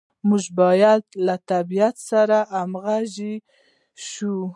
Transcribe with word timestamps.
موږ 0.29 0.43
باید 0.59 1.03
له 1.25 1.35
طبیعت 1.51 1.95
سره 2.09 2.37
همغږي 2.55 3.35
شو. 4.07 4.35